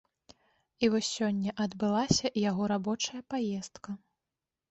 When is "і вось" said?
0.85-1.09